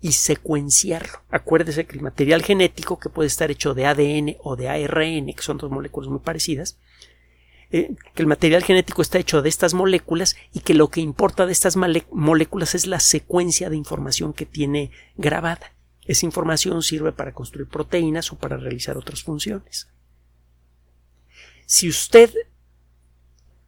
y 0.01 0.15
secuenciarlo. 0.15 1.21
Acuérdese 1.31 1.87
que 1.87 1.95
el 1.95 2.03
material 2.03 2.43
genético, 2.43 2.99
que 2.99 3.09
puede 3.09 3.29
estar 3.29 3.53
hecho 3.53 3.75
de 3.75 3.87
ADN 3.87 4.37
o 4.43 4.57
de 4.57 4.69
ARN, 4.69 5.33
que 5.33 5.43
son 5.43 5.59
dos 5.59 5.71
moléculas 5.71 6.11
muy 6.11 6.19
parecidas, 6.19 6.77
eh, 7.71 7.95
que 8.15 8.23
el 8.23 8.27
material 8.27 8.65
genético 8.65 9.03
está 9.03 9.19
hecho 9.19 9.43
de 9.43 9.51
estas 9.51 9.75
moléculas 9.75 10.37
y 10.55 10.61
que 10.61 10.73
lo 10.73 10.89
que 10.89 11.01
importa 11.01 11.45
de 11.45 11.53
estas 11.53 11.77
moléculas 11.77 12.75
es 12.75 12.87
la 12.87 12.99
secuencia 12.99 13.69
de 13.69 13.77
información 13.77 14.33
que 14.33 14.47
tiene 14.47 14.91
grabada 15.17 15.73
Esa 16.07 16.25
información 16.25 16.83
sirve 16.83 17.13
para 17.13 17.33
construir 17.33 17.69
proteínas 17.69 18.33
o 18.33 18.39
para 18.39 18.57
realizar 18.57 18.97
otras 18.97 19.23
funciones. 19.23 19.89
Si 21.67 21.91
usted 21.91 22.33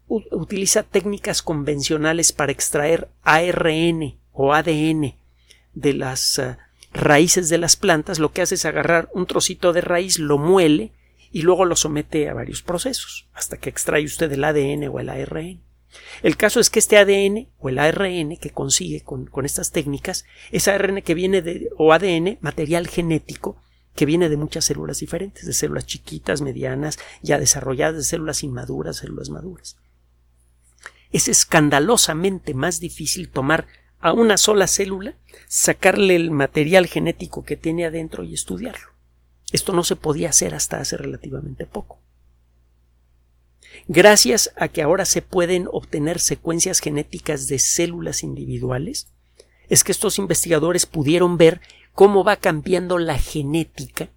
utiliza 0.09 0.83
técnicas 0.83 1.43
convencionales 1.43 2.33
para 2.33 2.53
extraer 2.53 3.11
ARN 3.23 4.19
o 4.33 4.55
ADN 4.55 5.15
de 5.75 5.93
las 5.93 6.39
eh, 6.39 6.57
raíces 6.95 7.51
de 7.51 7.59
las 7.59 7.77
plantas, 7.77 8.19
lo 8.19 8.33
que 8.33 8.41
hace 8.41 8.55
es 8.55 8.65
agarrar 8.65 9.11
un 9.13 9.27
trocito 9.27 9.75
de 9.75 9.83
raíz, 9.83 10.19
lo 10.19 10.39
muele 10.39 10.93
y 11.33 11.43
luego 11.43 11.65
lo 11.65 11.77
somete 11.77 12.29
a 12.29 12.35
varios 12.35 12.63
procesos 12.63 13.29
hasta 13.33 13.57
que 13.57 13.71
extrae 13.71 14.05
usted 14.05 14.31
el 14.33 14.45
ADN 14.45 14.89
o 14.89 15.01
el 15.01 15.09
ARN. 15.09 15.61
El 16.23 16.37
caso 16.37 16.61
es 16.61 16.71
que 16.71 16.79
este 16.79 16.99
ADN 16.99 17.49
o 17.59 17.69
el 17.69 17.79
ARN 17.79 18.37
que 18.37 18.51
consigue 18.51 19.03
con, 19.03 19.29
estas 19.45 19.73
técnicas 19.73 20.25
es 20.53 20.69
ARN 20.69 21.03
que 21.03 21.15
viene 21.15 21.43
de, 21.43 21.69
o 21.77 21.93
ADN, 21.93 22.39
material 22.41 22.87
genético, 22.87 23.61
que 23.95 24.07
viene 24.07 24.29
de 24.29 24.37
muchas 24.37 24.65
células 24.65 25.01
diferentes, 25.01 25.47
de 25.47 25.53
células 25.53 25.87
chiquitas, 25.87 26.43
medianas, 26.43 26.99
ya 27.23 27.39
desarrolladas, 27.39 27.97
de 27.97 28.05
células 28.05 28.43
inmaduras, 28.45 28.99
células 28.99 29.31
maduras. 29.31 29.77
Es 31.11 31.27
escandalosamente 31.27 32.55
más 32.55 32.79
difícil 32.79 33.29
tomar 33.31 33.67
a 34.01 34.13
una 34.13 34.37
sola 34.37 34.69
célula, 34.69 35.17
sacarle 35.49 36.15
el 36.15 36.31
material 36.31 36.87
genético 36.87 37.45
que 37.45 37.57
tiene 37.57 37.85
adentro 37.85 38.23
y 38.23 38.35
estudiarlo. 38.35 38.91
Esto 39.53 39.73
no 39.73 39.85
se 39.85 39.97
podía 39.97 40.31
hacer 40.31 40.55
hasta 40.55 40.81
hace 40.81 40.97
relativamente 40.97 41.67
poco. 41.67 41.99
Gracias 43.89 44.53
a 44.57 44.69
que 44.69 44.83
ahora 44.83 45.05
se 45.05 45.23
pueden 45.23 45.69
obtener 45.73 46.21
secuencias 46.21 46.81
genéticas 46.81 47.49
de 47.49 47.59
células 47.59 48.23
individuales, 48.23 49.09
es 49.69 49.85
que 49.85 49.93
estos 49.93 50.19
investigadores 50.19 50.87
pudieron 50.87 51.37
ver 51.37 51.61
cómo 51.93 52.25
va 52.25 52.37
cambiando 52.37 52.99
la 52.99 53.19
genética 53.19 54.11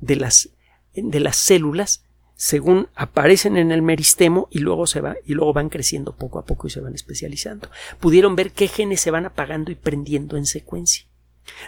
de 0.00 0.16
las, 0.16 0.50
de 0.94 1.20
las 1.20 1.36
células 1.36 2.04
según 2.38 2.88
aparecen 2.94 3.56
en 3.56 3.72
el 3.72 3.82
meristemo 3.82 4.46
y 4.52 4.60
luego 4.60 4.86
se 4.86 5.00
va 5.00 5.16
y 5.26 5.34
luego 5.34 5.52
van 5.52 5.70
creciendo 5.70 6.14
poco 6.14 6.38
a 6.38 6.44
poco 6.44 6.68
y 6.68 6.70
se 6.70 6.80
van 6.80 6.94
especializando. 6.94 7.68
Pudieron 7.98 8.36
ver 8.36 8.52
qué 8.52 8.68
genes 8.68 9.00
se 9.00 9.10
van 9.10 9.26
apagando 9.26 9.72
y 9.72 9.74
prendiendo 9.74 10.36
en 10.36 10.46
secuencia. 10.46 11.07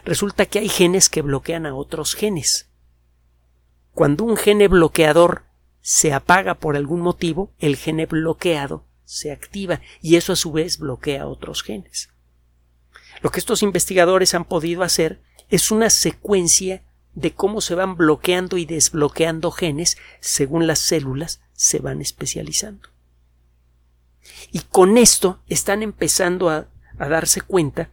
Resulta 0.05 0.47
que 0.47 0.59
hay 0.59 0.69
genes 0.69 1.09
que 1.09 1.23
bloquean 1.23 1.67
a 1.67 1.75
otros 1.75 2.15
genes. 2.15 2.69
Cuando 3.93 4.25
un 4.25 4.37
gene 4.37 4.69
bloqueador 4.69 5.45
se 5.81 6.13
apaga 6.13 6.55
por 6.55 6.77
algún 6.77 7.01
motivo, 7.01 7.53
el 7.59 7.77
gene 7.77 8.07
bloqueado 8.07 8.87
se 9.05 9.33
activa 9.33 9.81
y 10.01 10.17
eso 10.17 10.33
a 10.33 10.37
su 10.37 10.53
vez 10.53 10.79
bloquea 10.79 11.23
a 11.23 11.27
otros 11.27 11.63
genes. 11.63 12.11
Lo 13.23 13.31
que 13.31 13.41
estos 13.41 13.63
investigadores 13.63 14.35
han 14.35 14.45
podido 14.45 14.83
hacer 14.83 15.21
es 15.49 15.71
una 15.71 15.91
secuencia 15.91 16.85
de 17.15 17.35
cómo 17.35 17.61
se 17.61 17.75
van 17.75 17.97
bloqueando 17.97 18.57
y 18.57 18.67
desbloqueando 18.67 19.51
genes 19.51 19.99
según 20.21 20.67
las 20.67 20.79
células 20.79 21.41
se 21.53 21.81
van 21.81 22.01
especializando. 22.01 22.89
Y 24.53 24.61
con 24.61 24.97
esto 24.97 25.41
están 25.49 25.83
empezando 25.83 26.51
a, 26.51 26.69
a 26.99 27.09
darse 27.09 27.41
cuenta 27.41 27.91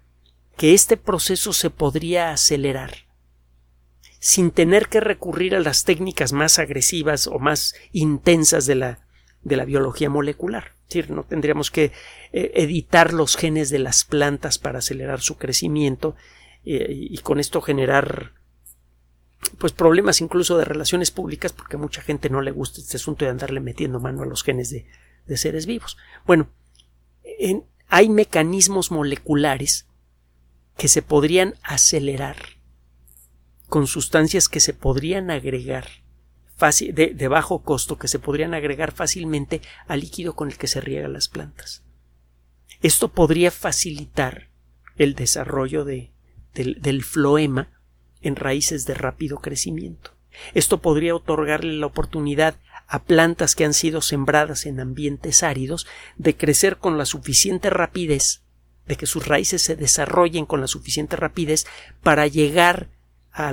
que 0.58 0.74
este 0.74 0.98
proceso 0.98 1.54
se 1.54 1.70
podría 1.70 2.32
acelerar 2.32 3.08
sin 4.20 4.52
tener 4.52 4.90
que 4.90 5.00
recurrir 5.00 5.56
a 5.56 5.60
las 5.60 5.84
técnicas 5.84 6.34
más 6.34 6.58
agresivas 6.60 7.28
o 7.28 7.38
más 7.38 7.76
intensas 7.92 8.66
de 8.66 8.76
la, 8.76 9.08
de 9.44 9.56
la 9.56 9.66
biología 9.66 10.10
molecular. 10.10 10.74
Es 10.82 10.96
decir, 10.96 11.12
no 11.12 11.24
tendríamos 11.24 11.70
que 11.70 11.92
eh, 12.34 12.52
editar 12.56 13.14
los 13.14 13.38
genes 13.38 13.70
de 13.70 13.80
las 13.80 14.06
plantas 14.06 14.58
para 14.58 14.80
acelerar 14.80 15.22
su 15.22 15.38
crecimiento 15.38 16.16
eh, 16.66 16.88
y 16.90 17.18
con 17.20 17.40
esto 17.40 17.62
generar 17.62 18.34
pues 19.60 19.72
problemas 19.72 20.20
incluso 20.20 20.58
de 20.58 20.66
relaciones 20.66 21.12
públicas 21.12 21.54
porque 21.54 21.76
a 21.76 21.80
mucha 21.80 22.02
gente 22.02 22.30
no 22.30 22.42
le 22.42 22.52
gusta 22.52 22.82
este 22.82 22.98
asunto 22.98 23.24
de 23.24 23.32
andarle 23.32 23.60
metiendo 23.60 24.00
mano 24.00 24.24
a 24.24 24.26
los 24.26 24.44
genes 24.44 24.72
de, 24.72 24.88
de 25.28 25.38
seres 25.38 25.68
vivos. 25.68 25.98
Bueno, 26.26 26.50
hay 27.88 28.10
mecanismos 28.10 28.92
moleculares 28.92 29.87
que 30.78 30.88
se 30.88 31.02
podrían 31.02 31.56
acelerar 31.64 32.38
con 33.68 33.88
sustancias 33.88 34.48
que 34.48 34.60
se 34.60 34.74
podrían 34.74 35.30
agregar 35.30 35.88
fácil, 36.56 36.94
de, 36.96 37.28
bajo 37.28 37.64
costo 37.64 37.98
que 37.98 38.08
se 38.08 38.20
podrían 38.20 38.54
agregar 38.54 38.92
fácilmente 38.92 39.62
al 39.88 40.00
líquido 40.00 40.36
con 40.36 40.50
el 40.50 40.58
que 40.58 40.68
se 40.68 40.82
riegan 40.82 41.14
las 41.14 41.28
plantas. 41.28 41.84
Esto 42.82 43.10
podría 43.10 43.52
facilitar 43.52 44.50
el 44.98 45.16
desarrollo 45.16 45.84
de, 45.84 46.12
del 46.54 47.04
floema 47.04 47.70
en 48.22 48.36
raíces 48.36 48.86
de 48.86 48.94
rápido 48.94 49.40
crecimiento. 49.40 50.12
Esto 50.54 50.82
podría 50.82 51.16
otorgarle 51.16 51.74
la 51.74 51.88
oportunidad 51.88 52.56
a 52.88 53.04
plantas 53.04 53.56
que 53.56 53.66
han 53.66 53.74
sido 53.74 54.02
sembradas 54.02 54.66
en 54.66 54.80
ambientes 54.80 55.44
áridos 55.44 55.88
de 56.16 56.38
crecer 56.38 56.78
con 56.78 56.98
la 56.98 57.06
suficiente 57.06 57.70
rapidez, 57.70 58.44
de 58.88 58.96
que 58.96 59.06
sus 59.06 59.28
raíces 59.28 59.62
se 59.62 59.76
desarrollen 59.76 60.46
con 60.46 60.62
la 60.62 60.68
suficiente 60.68 61.16
rapidez 61.16 61.66
para 62.02 62.28
llegar 62.28 62.90
a, 63.32 63.52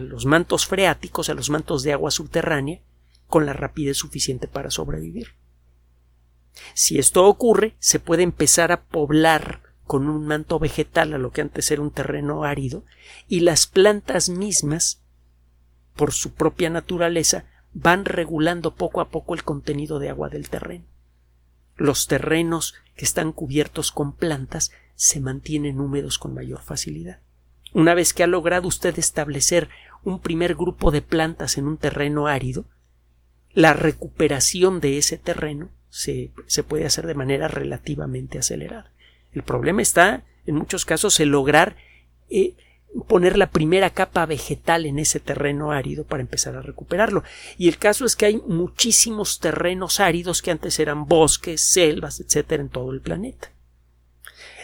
los 0.00 0.26
mantos 0.26 0.66
freáticos, 0.66 1.28
a 1.28 1.34
los 1.34 1.48
mantos 1.50 1.82
de 1.82 1.92
agua 1.92 2.10
subterránea, 2.10 2.80
con 3.28 3.46
la 3.46 3.52
rapidez 3.52 3.96
suficiente 3.96 4.48
para 4.48 4.70
sobrevivir. 4.70 5.34
Si 6.74 6.98
esto 6.98 7.26
ocurre, 7.26 7.76
se 7.78 8.00
puede 8.00 8.22
empezar 8.22 8.72
a 8.72 8.82
poblar 8.84 9.62
con 9.84 10.08
un 10.08 10.26
manto 10.26 10.58
vegetal 10.58 11.12
a 11.12 11.18
lo 11.18 11.30
que 11.30 11.42
antes 11.42 11.70
era 11.70 11.82
un 11.82 11.92
terreno 11.92 12.42
árido, 12.42 12.84
y 13.28 13.40
las 13.40 13.66
plantas 13.66 14.28
mismas, 14.28 15.02
por 15.94 16.12
su 16.12 16.34
propia 16.34 16.70
naturaleza, 16.70 17.44
van 17.72 18.04
regulando 18.04 18.74
poco 18.74 19.00
a 19.00 19.10
poco 19.10 19.34
el 19.34 19.44
contenido 19.44 19.98
de 19.98 20.08
agua 20.08 20.28
del 20.28 20.48
terreno. 20.48 20.86
Los 21.76 22.06
terrenos 22.06 22.74
que 22.96 23.04
están 23.04 23.32
cubiertos 23.32 23.92
con 23.92 24.12
plantas 24.12 24.72
se 24.94 25.20
mantienen 25.20 25.80
húmedos 25.80 26.18
con 26.18 26.34
mayor 26.34 26.62
facilidad. 26.62 27.20
Una 27.72 27.94
vez 27.94 28.14
que 28.14 28.22
ha 28.22 28.26
logrado 28.26 28.66
usted 28.66 28.98
establecer 28.98 29.68
un 30.02 30.20
primer 30.20 30.54
grupo 30.54 30.90
de 30.90 31.02
plantas 31.02 31.58
en 31.58 31.66
un 31.66 31.76
terreno 31.76 32.26
árido, 32.26 32.64
la 33.52 33.72
recuperación 33.72 34.80
de 34.80 34.98
ese 34.98 35.18
terreno 35.18 35.68
se, 35.88 36.32
se 36.46 36.62
puede 36.62 36.86
hacer 36.86 37.06
de 37.06 37.14
manera 37.14 37.48
relativamente 37.48 38.38
acelerada. 38.38 38.92
El 39.32 39.42
problema 39.42 39.82
está, 39.82 40.24
en 40.46 40.54
muchos 40.54 40.84
casos, 40.84 41.20
en 41.20 41.30
lograr 41.30 41.76
eh, 42.30 42.54
poner 43.08 43.36
la 43.36 43.50
primera 43.50 43.90
capa 43.90 44.26
vegetal 44.26 44.86
en 44.86 44.98
ese 44.98 45.20
terreno 45.20 45.72
árido 45.72 46.04
para 46.04 46.22
empezar 46.22 46.56
a 46.56 46.62
recuperarlo. 46.62 47.22
Y 47.58 47.68
el 47.68 47.78
caso 47.78 48.04
es 48.04 48.16
que 48.16 48.26
hay 48.26 48.42
muchísimos 48.46 49.38
terrenos 49.38 50.00
áridos 50.00 50.42
que 50.42 50.50
antes 50.50 50.78
eran 50.78 51.06
bosques, 51.06 51.60
selvas, 51.60 52.20
etcétera, 52.20 52.62
en 52.62 52.68
todo 52.68 52.92
el 52.92 53.00
planeta. 53.00 53.50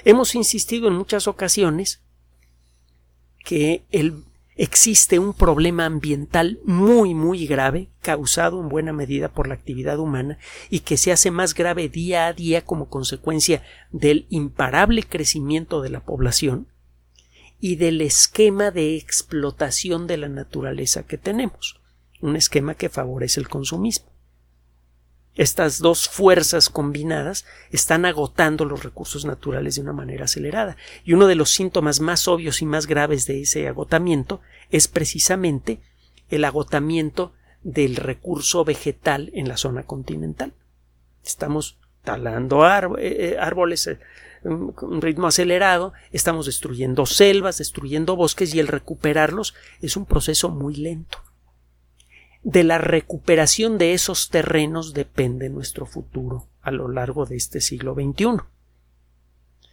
Hemos 0.05 0.35
insistido 0.35 0.89
en 0.89 0.95
muchas 0.95 1.29
ocasiones 1.29 2.01
que 3.45 3.85
existe 4.57 5.19
un 5.19 5.33
problema 5.33 5.87
ambiental 5.87 6.61
muy 6.65 7.15
muy 7.15 7.47
grave 7.47 7.89
causado 8.01 8.61
en 8.61 8.69
buena 8.69 8.93
medida 8.93 9.29
por 9.29 9.49
la 9.49 9.55
actividad 9.55 9.99
humana 9.99 10.39
y 10.71 10.81
que 10.81 10.97
se 10.97 11.11
hace 11.11 11.31
más 11.31 11.55
grave 11.55 11.89
día 11.89 12.27
a 12.27 12.33
día 12.33 12.63
como 12.63 12.89
consecuencia 12.89 13.63
del 13.91 14.27
imparable 14.29 15.03
crecimiento 15.05 15.81
de 15.81 15.91
la 15.91 16.01
población 16.01 16.69
y 17.65 17.77
del 17.77 18.01
esquema 18.01 18.73
de 18.73 18.97
explotación 18.97 20.09
de 20.09 20.17
la 20.17 20.29
naturaleza 20.29 21.05
que 21.05 21.17
tenemos, 21.17 21.81
un 22.21 22.35
esquema 22.35 22.75
que 22.75 22.89
favorece 22.89 23.39
el 23.39 23.49
consumismo. 23.49 24.11
Estas 25.37 25.79
dos 25.79 26.09
fuerzas 26.09 26.69
combinadas 26.69 27.47
están 27.71 28.05
agotando 28.05 28.65
los 28.65 28.83
recursos 28.83 29.25
naturales 29.25 29.77
de 29.77 29.83
una 29.83 29.93
manera 29.93 30.25
acelerada, 30.25 30.77
y 31.05 31.13
uno 31.13 31.29
de 31.29 31.37
los 31.37 31.51
síntomas 31.51 32.01
más 32.01 32.27
obvios 32.27 32.63
y 32.63 32.67
más 32.67 32.89
graves 32.89 33.27
de 33.27 33.43
ese 33.43 33.69
agotamiento 33.69 34.41
es 34.71 34.89
precisamente 34.89 35.79
el 36.31 36.45
agotamiento 36.45 37.33
del 37.63 37.95
recurso 37.95 38.65
vegetal 38.65 39.31
en 39.35 39.47
la 39.47 39.57
zona 39.57 39.85
continental. 39.85 40.53
Estamos 41.25 41.79
talando 42.03 42.67
eh, 42.67 42.91
eh, 42.99 43.37
árboles 43.39 43.87
a 43.87 43.99
un 44.45 45.03
ritmo 45.03 45.27
acelerado, 45.27 45.93
estamos 46.11 46.47
destruyendo 46.47 47.07
selvas, 47.07 47.59
destruyendo 47.59 48.17
bosques 48.17 48.55
y 48.55 48.61
el 48.61 48.69
recuperarlos 48.69 49.55
es 49.81 49.97
un 49.97 50.07
proceso 50.07 50.49
muy 50.49 50.77
lento 50.77 51.19
de 52.43 52.65
la 52.65 52.79
recuperación 52.79 53.79
de 53.79 53.95
esos 53.95 54.29
terrenos 54.29 54.95
depende 54.95 55.49
nuestro 55.49 55.87
futuro 55.87 56.49
a 56.61 56.71
lo 56.71 56.89
largo 56.89 57.25
de 57.25 57.37
este 57.37 57.61
siglo 57.61 57.95
XXI. 57.95 58.45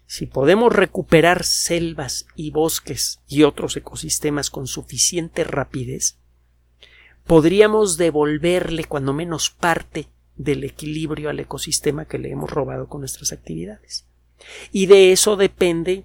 Si 0.05 0.25
podemos 0.25 0.75
recuperar 0.75 1.43
selvas 1.43 2.27
y 2.35 2.51
bosques 2.51 3.19
y 3.27 3.43
otros 3.43 3.75
ecosistemas 3.77 4.49
con 4.49 4.67
suficiente 4.67 5.43
rapidez, 5.43 6.17
podríamos 7.25 7.97
devolverle 7.97 8.85
cuando 8.85 9.13
menos 9.13 9.49
parte 9.49 10.07
del 10.35 10.63
equilibrio 10.63 11.29
al 11.29 11.39
ecosistema 11.39 12.05
que 12.05 12.17
le 12.17 12.31
hemos 12.31 12.49
robado 12.49 12.87
con 12.87 13.01
nuestras 13.01 13.31
actividades. 13.33 14.05
Y 14.71 14.85
de 14.85 15.11
eso 15.11 15.35
depende 15.35 16.03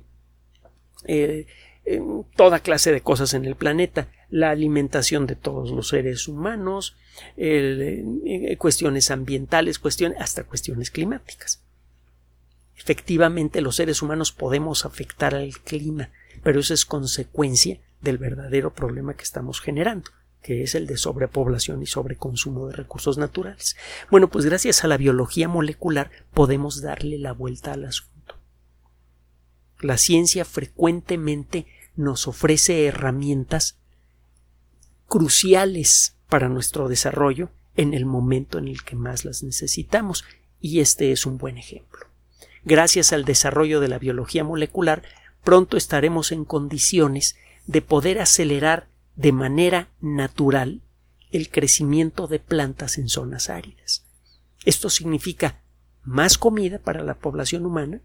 eh, 1.07 1.47
toda 2.37 2.61
clase 2.61 2.92
de 2.92 3.03
cosas 3.03 3.35
en 3.35 3.44
el 3.44 3.57
planeta, 3.57 4.09
la 4.31 4.51
alimentación 4.51 5.27
de 5.27 5.37
todos 5.37 5.70
los 5.70 5.88
seres 5.88 6.29
humanos, 6.29 6.97
eh, 7.37 8.57
cuestiones 8.59 9.11
ambientales, 9.11 9.79
cuestiones, 9.79 10.18
hasta 10.20 10.44
cuestiones 10.44 10.90
climáticas. 10.90 11.62
Efectivamente, 12.77 13.61
los 13.61 13.77
seres 13.77 14.03
humanos 14.03 14.33
podemos 14.33 14.85
afectar 14.85 15.35
al 15.35 15.59
clima, 15.59 16.11
pero 16.42 16.61
eso 16.61 16.75
es 16.75 16.85
consecuencia 16.85 17.79
del 18.01 18.18
verdadero 18.18 18.75
problema 18.75 19.14
que 19.14 19.23
estamos 19.23 19.61
generando, 19.61 20.11
que 20.42 20.62
es 20.62 20.75
el 20.75 20.87
de 20.87 20.97
sobrepoblación 20.97 21.83
y 21.83 21.87
sobreconsumo 21.87 22.68
de 22.68 22.77
recursos 22.77 23.18
naturales. 23.18 23.77
Bueno, 24.11 24.29
pues 24.29 24.44
gracias 24.44 24.85
a 24.85 24.88
la 24.88 24.97
biología 24.97 25.49
molecular 25.49 26.11
podemos 26.33 26.83
darle 26.83 27.18
la 27.18 27.33
vuelta 27.33 27.73
al 27.73 27.85
asunto. 27.85 28.13
La 29.85 29.99
ciencia 29.99 30.47
frecuentemente 30.47 31.66
nos 31.94 32.27
ofrece 32.27 32.87
herramientas 32.87 33.77
cruciales 35.09 36.16
para 36.31 36.49
nuestro 36.49 36.88
desarrollo 36.88 37.51
en 37.77 37.92
el 37.92 38.07
momento 38.07 38.57
en 38.57 38.68
el 38.68 38.83
que 38.83 38.97
más 38.97 39.27
las 39.27 39.42
necesitamos, 39.42 40.25
y 40.59 40.81
este 40.81 41.12
es 41.12 41.27
un 41.27 41.37
buen 41.37 41.59
ejemplo. 41.59 42.07
Gracias 42.64 43.12
al 43.12 43.27
desarrollo 43.27 43.79
de 43.79 43.88
la 43.88 43.99
biología 43.99 44.42
molecular, 44.42 45.03
pronto 45.42 45.77
estaremos 45.77 46.33
en 46.33 46.47
condiciones 46.47 47.37
de 47.66 47.83
poder 47.83 48.20
acelerar 48.20 48.88
de 49.16 49.33
manera 49.33 49.90
natural 50.01 50.81
el 51.31 51.51
crecimiento 51.51 52.27
de 52.27 52.38
plantas 52.38 52.97
en 52.97 53.11
zonas 53.11 53.51
áridas. 53.51 54.03
Esto 54.64 54.88
significa 54.88 55.61
más 56.05 56.38
comida 56.38 56.79
para 56.79 57.03
la 57.03 57.16
población 57.16 57.66
humana 57.66 58.01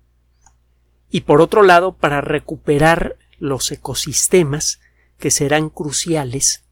y 1.10 1.22
por 1.22 1.42
otro 1.42 1.64
lado 1.64 1.94
para 1.94 2.22
recuperar 2.22 3.18
los 3.40 3.72
ecosistemas 3.72 4.80
que 5.18 5.32
serán 5.32 5.70
cruciales 5.70 6.64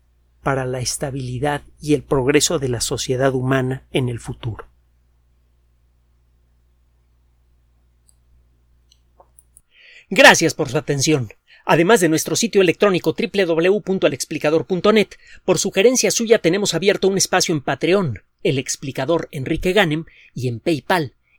para 0.41 0.65
la 0.65 0.80
estabilidad 0.80 1.63
y 1.82 1.93
el 1.93 2.04
progreso 2.04 2.60
de 2.60 2.69
la 2.69 2.82
sociedad 2.82 3.34
humana 3.34 3.86
en 3.91 4.10
el 4.10 4.19
futuro. 4.19 4.65
Gracias 10.10 10.54
por 10.54 10.69
su 10.69 10.78
atención. 10.78 11.34
Además 11.65 12.00
de 12.00 12.08
nuestro 12.08 12.38
sitio 12.38 12.62
electrónico 12.62 13.13
www.alexplicador.net, 13.13 15.10
por 15.43 15.60
sugerencia 15.60 16.12
suya 16.12 16.39
tenemos 16.39 16.73
abierto 16.73 17.10
un 17.10 17.17
espacio 17.17 17.54
en 17.54 17.60
Patreon, 17.60 18.21
el 18.41 18.58
explicador 18.58 19.28
Enrique 19.32 19.73
Ganem, 19.73 20.06
y 20.34 20.47
en 20.47 20.62
PayPal, 20.62 21.16